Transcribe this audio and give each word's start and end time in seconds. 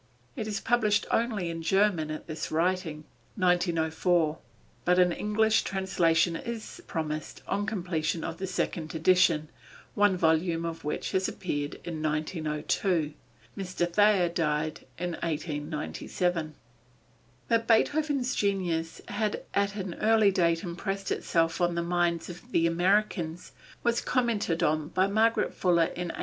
It 0.35 0.47
is 0.47 0.59
published 0.59 1.05
only 1.11 1.51
in 1.51 1.61
German 1.61 2.09
at 2.09 2.25
this 2.25 2.49
writing 2.49 3.03
(1904), 3.35 4.39
but 4.83 4.97
an 4.97 5.11
English 5.11 5.61
translation 5.61 6.35
is 6.35 6.81
promised 6.87 7.43
on 7.47 7.67
completion 7.67 8.23
of 8.23 8.37
the 8.39 8.47
second 8.47 8.95
edition, 8.95 9.49
one 9.93 10.17
volume 10.17 10.65
of 10.65 10.83
which 10.83 11.11
has 11.11 11.27
appeared 11.27 11.75
in 11.83 12.01
1902. 12.01 13.13
Mr. 13.55 13.93
Thayer 13.93 14.27
died 14.27 14.87
in 14.97 15.11
1897. 15.21 16.47
[E] 16.47 16.53
That 17.47 17.67
Beethoven's 17.67 18.33
genius 18.33 19.01
had 19.07 19.43
at 19.53 19.75
an 19.75 19.93
early 20.01 20.31
date 20.31 20.63
impressed 20.63 21.11
itself 21.11 21.61
on 21.61 21.75
the 21.75 21.83
minds 21.83 22.27
of 22.27 22.41
Americans, 22.55 23.51
was 23.83 24.01
commented 24.01 24.63
on 24.63 24.87
by 24.87 25.05
Margaret 25.05 25.53
Fuller 25.53 25.83
in 25.83 26.09
1841. 26.09 26.19